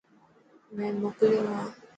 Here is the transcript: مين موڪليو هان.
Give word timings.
مين 0.75 0.93
موڪليو 1.01 1.39
هان. 1.51 1.67